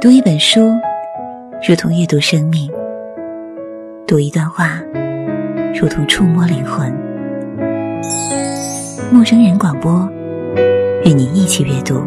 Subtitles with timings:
[0.00, 0.60] 读一本书，
[1.68, 2.70] 如同阅读生命；
[4.06, 4.80] 读一段话，
[5.74, 6.88] 如同触摸灵魂。
[9.12, 10.08] 陌生人广播，
[11.04, 12.00] 与你一起阅读。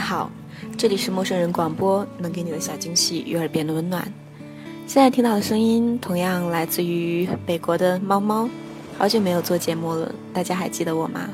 [0.00, 0.30] 好，
[0.76, 4.02] 这里是陌生人广播，能给你的小惊喜与耳边的温暖。
[4.86, 8.48] 现在听到的声音同样来自于北国的猫猫。
[8.98, 11.28] 好久没有做节目了，大家还记得我吗？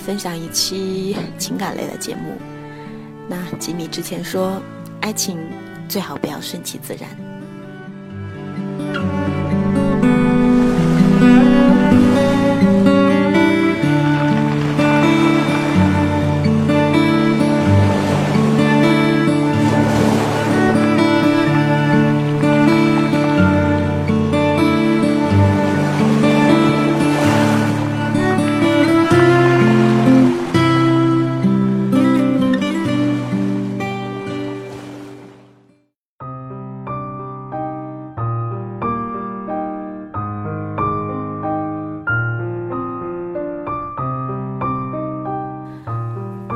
[0.00, 2.36] 分享一期情感类的节目。
[3.28, 4.60] 那吉米之前说，
[5.00, 5.38] 爱情
[5.88, 7.08] 最好不要顺其自然。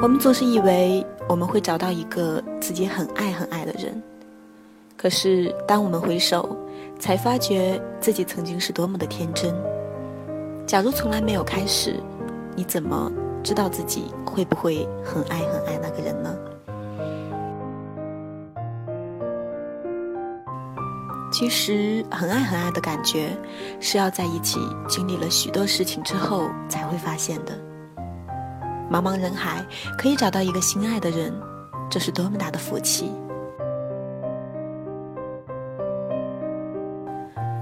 [0.04, 4.02] 我们总是以为我们会找到一个自己很爱很爱的人，
[4.98, 6.54] 可是当我们回首，
[6.98, 9.54] 才发觉自己曾经是多么的天真。
[10.66, 11.98] 假如从来没有开始，
[12.54, 13.10] 你怎么
[13.42, 16.36] 知道自己会不会很爱很爱那个人呢？
[21.32, 23.30] 其实，很爱很爱的感觉，
[23.80, 27.58] 是要在一起经历了许多事情之后才会发现的。
[28.94, 29.66] 茫茫人海，
[29.98, 31.34] 可以找到一个心爱的人，
[31.90, 33.10] 这是多么大的福气！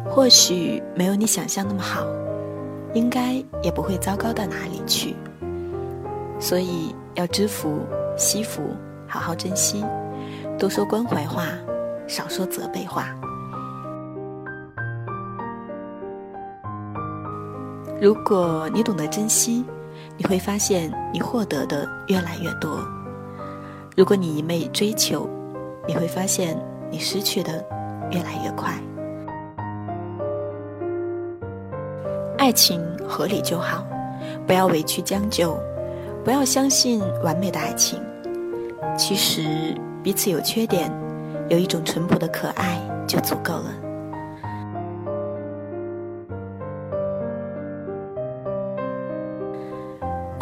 [0.06, 2.04] 或许没有你想象那么好，
[2.92, 5.16] 应该也不会糟糕到哪里去。
[6.38, 7.78] 所以要知福
[8.14, 8.76] 惜福，
[9.08, 9.82] 好好珍惜，
[10.58, 11.46] 多说关怀话，
[12.06, 13.06] 少说责备话。
[18.02, 19.64] 如果你懂得珍惜。
[20.16, 22.78] 你会发现，你获得的越来越多。
[23.96, 25.28] 如果你一昧追求，
[25.86, 26.56] 你会发现
[26.90, 27.64] 你失去的
[28.10, 28.72] 越来越快。
[32.38, 33.84] 爱情合理就好，
[34.46, 35.58] 不要委屈将就，
[36.24, 38.00] 不要相信完美的爱情。
[38.96, 40.92] 其实彼此有缺点，
[41.48, 43.91] 有一种淳朴的可爱就足够了。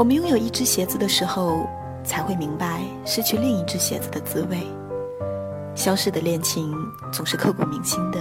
[0.00, 1.68] 我们拥有一只鞋子的时候，
[2.02, 4.66] 才会明白失去另一只鞋子的滋味。
[5.74, 6.74] 消失的恋情
[7.12, 8.18] 总是刻骨铭心的，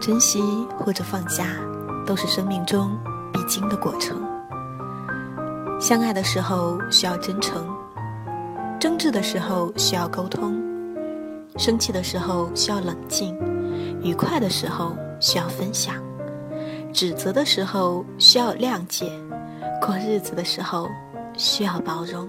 [0.00, 0.42] 珍惜
[0.76, 1.46] 或者放下，
[2.04, 2.98] 都是生命中
[3.32, 4.20] 必经的过程。
[5.80, 7.64] 相爱的时候需要真诚，
[8.80, 10.60] 争执的时候需要沟通，
[11.56, 13.38] 生气的时候需要冷静，
[14.02, 15.94] 愉快的时候需要分享，
[16.92, 19.08] 指责的时候需要谅解。
[19.84, 20.88] 过日子的时候，
[21.36, 22.28] 需要包容。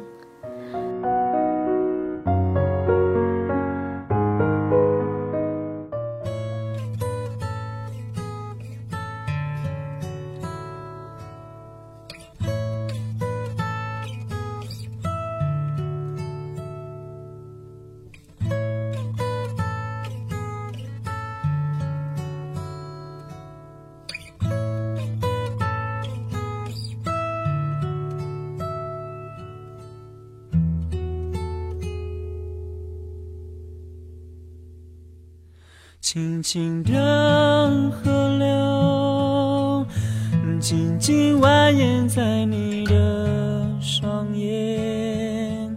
[36.03, 36.91] 轻轻的
[37.89, 39.85] 河流，
[40.59, 45.73] 静静蜿蜒在你的双眼，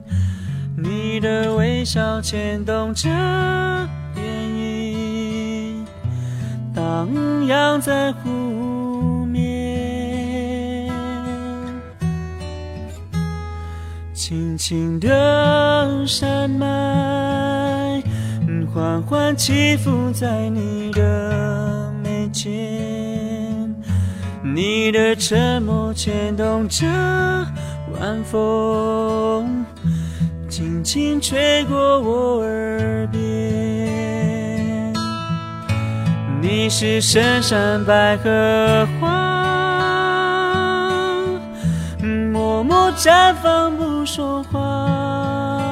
[0.76, 4.18] 你的微笑牵动着涟
[4.56, 5.84] 漪，
[6.74, 7.08] 荡
[7.46, 10.90] 漾在湖面，
[14.12, 17.25] 轻轻的山脉。
[18.76, 23.74] 缓缓起伏在你的眉间，
[24.42, 26.84] 你的沉默牵动着
[27.98, 29.64] 晚风，
[30.50, 34.92] 轻轻吹过我耳边。
[36.42, 39.08] 你是深山百合花，
[42.30, 45.65] 默默绽放不说话。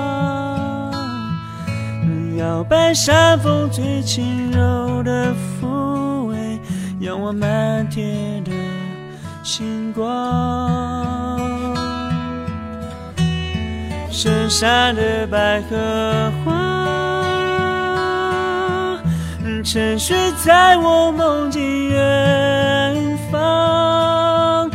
[2.44, 6.61] 摇摆山风最轻柔的抚慰，
[7.00, 8.50] 仰望满天的
[9.43, 10.05] 星光。
[14.11, 16.52] 深山的百合花，
[19.64, 20.14] 沉睡
[20.44, 24.70] 在我梦境远方，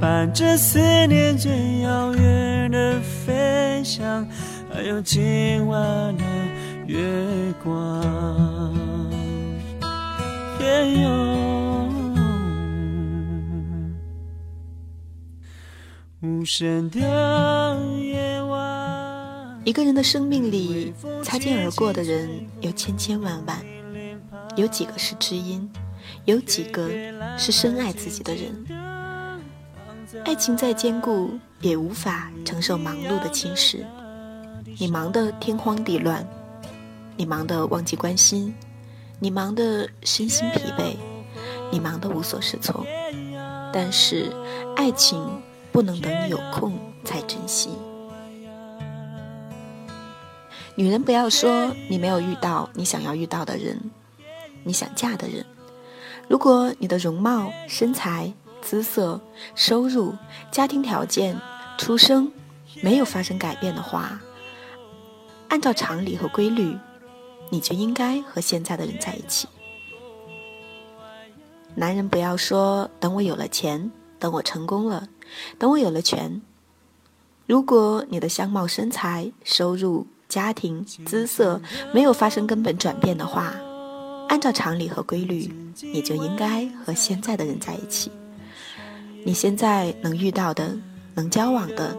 [0.00, 4.26] 伴着思念最遥远的飞翔，
[4.72, 5.78] 还有今晚
[6.16, 6.24] 的。
[6.86, 8.02] 月光，
[16.20, 17.00] 无声的
[18.00, 19.60] 夜晚。
[19.64, 20.92] 一个人的生命里，
[21.22, 23.64] 擦肩而过的人有千千万万，
[24.54, 25.70] 有几个是知音，
[26.26, 26.90] 有几个
[27.38, 28.66] 是深爱自己的人。
[30.26, 31.30] 爱情再坚固，
[31.62, 33.78] 也无法承受忙碌的侵蚀。
[34.78, 36.26] 你忙得天荒地乱。
[37.16, 38.54] 你忙得忘记关心，
[39.20, 40.96] 你忙得身心疲惫，
[41.70, 42.84] 你忙得无所适从。
[43.72, 44.32] 但是，
[44.76, 45.24] 爱情
[45.70, 47.70] 不能等你有空才珍惜。
[50.74, 53.90] 女人不要说你没有遇到你想要遇到的人，
[54.64, 55.46] 你想嫁的人。
[56.28, 59.20] 如果你的容貌、身材、姿色、
[59.54, 60.16] 收入、
[60.50, 61.38] 家庭条件、
[61.78, 62.32] 出生
[62.82, 64.20] 没有发生改变的话，
[65.48, 66.76] 按照常理和规律。
[67.54, 69.46] 你就应该和现在的人在一起。
[71.76, 75.08] 男人不要说等我有了钱，等我成功了，
[75.56, 76.42] 等我有了权。
[77.46, 81.62] 如果你的相貌、身材、收入、家庭、姿色
[81.92, 83.54] 没有发生根本转变的话，
[84.28, 85.48] 按照常理和规律，
[85.80, 88.10] 你就应该和现在的人在一起。
[89.24, 90.76] 你现在能遇到的、
[91.14, 91.96] 能交往的，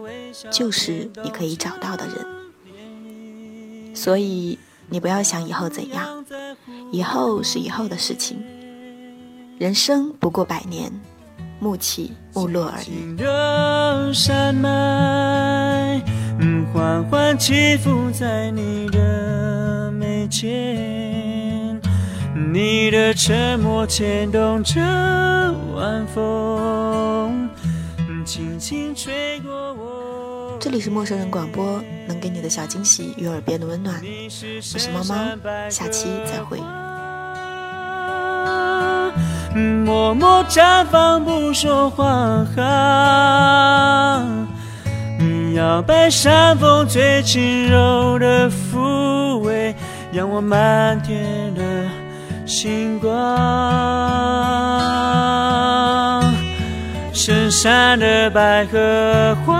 [0.50, 3.94] 就是你可以找到的人。
[3.94, 4.58] 所以。
[4.88, 6.24] 你不要想以后怎样，
[6.92, 8.42] 以后是以后的事情。
[9.58, 10.92] 人生不过百年，
[11.58, 13.16] 暮起暮落而已。
[14.14, 16.00] 山脉
[16.72, 21.80] 缓缓起伏在你的眉间，
[22.52, 24.80] 你的沉默牵动着
[25.74, 27.48] 晚风，
[28.24, 29.95] 轻轻吹过我。
[30.66, 34.02] 这里是陌生人广播，能给你的小惊喜与耳边的温暖。
[34.02, 34.28] 我
[34.76, 35.14] 是猫猫，
[35.70, 36.58] 下期再会。
[39.84, 42.04] 默默绽放不说话，
[45.54, 49.72] 摇摆山风最轻柔的抚慰，
[50.10, 51.62] 仰望满天的
[52.44, 53.14] 星光。
[57.26, 59.56] 深山的百合花。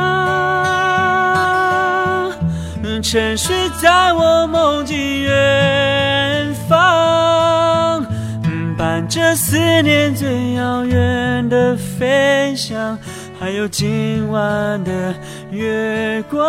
[3.02, 8.06] 沉睡在我梦境远方，
[8.78, 12.96] 伴着思念最遥远的飞翔，
[13.40, 15.12] 还有今晚的
[15.50, 16.46] 月光。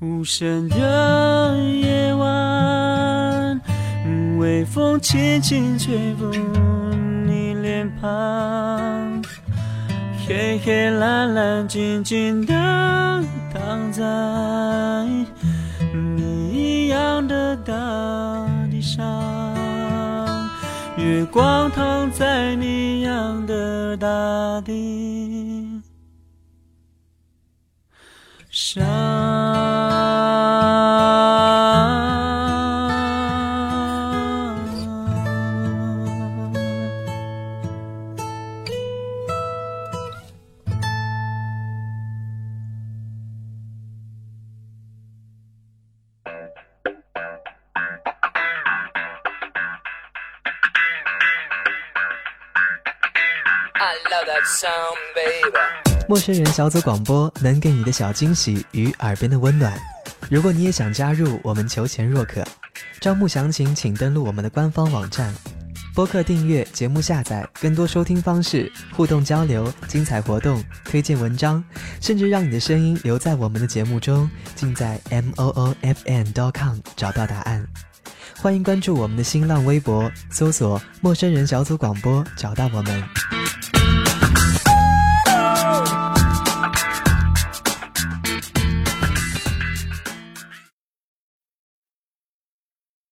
[0.00, 2.11] 无声的夜，
[4.42, 6.28] 微风轻轻吹拂。
[7.62, 9.22] 脸庞，
[10.26, 12.52] 黑黑蓝蓝静静的
[13.54, 14.02] 躺在
[15.94, 17.72] 你一样的大
[18.68, 19.00] 地上，
[20.96, 25.80] 月光躺在你一样的大地
[28.50, 29.71] 上。
[56.08, 59.72] 陌生人小组广播能给你的小惊喜与耳边的温暖。
[60.30, 62.44] 如果你也想加入，我们求贤若渴。
[63.00, 65.34] 招募详情请登录我们的官方网站。
[65.94, 71.62] 播客订阅、节目下载、更多收听方式、互动交流、精彩活动、推荐文章，
[72.00, 77.66] 甚至让你的声音留在我们的节目中，尽在 m o o f n dot com 找到答案。
[78.38, 83.02] 欢迎关注我们的新浪微博，搜索“陌生人小组广播”，找到我们。